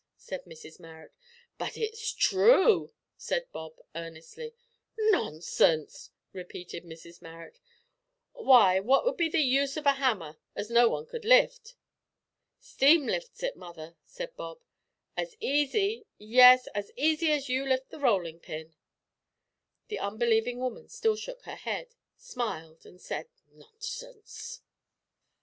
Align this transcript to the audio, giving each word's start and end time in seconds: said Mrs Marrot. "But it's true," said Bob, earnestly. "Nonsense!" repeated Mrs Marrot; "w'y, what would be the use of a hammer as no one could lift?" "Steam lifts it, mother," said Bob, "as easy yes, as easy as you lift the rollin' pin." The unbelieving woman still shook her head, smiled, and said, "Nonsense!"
said 0.17 0.43
Mrs 0.45 0.79
Marrot. 0.79 1.13
"But 1.59 1.77
it's 1.77 2.11
true," 2.11 2.91
said 3.17 3.45
Bob, 3.51 3.73
earnestly. 3.93 4.55
"Nonsense!" 4.97 6.09
repeated 6.33 6.83
Mrs 6.83 7.21
Marrot; 7.21 7.59
"w'y, 8.35 8.79
what 8.83 9.05
would 9.05 9.15
be 9.15 9.29
the 9.29 9.41
use 9.43 9.77
of 9.77 9.85
a 9.85 9.93
hammer 10.01 10.37
as 10.55 10.71
no 10.71 10.89
one 10.89 11.05
could 11.05 11.23
lift?" 11.23 11.75
"Steam 12.59 13.05
lifts 13.05 13.43
it, 13.43 13.55
mother," 13.55 13.95
said 14.03 14.35
Bob, 14.35 14.59
"as 15.15 15.35
easy 15.39 16.07
yes, 16.17 16.65
as 16.73 16.91
easy 16.95 17.31
as 17.31 17.47
you 17.47 17.63
lift 17.69 17.91
the 17.91 17.99
rollin' 17.99 18.39
pin." 18.39 18.73
The 19.89 19.99
unbelieving 19.99 20.57
woman 20.57 20.89
still 20.89 21.15
shook 21.15 21.43
her 21.43 21.53
head, 21.57 21.93
smiled, 22.17 22.87
and 22.87 22.99
said, 22.99 23.27
"Nonsense!" 23.51 24.61